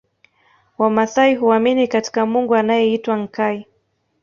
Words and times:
Wamaasai 0.77 1.35
huamini 1.35 1.87
katika 1.87 2.25
Mungu 2.25 2.55
anaeitwa 2.55 3.17
Nkai 3.17 3.65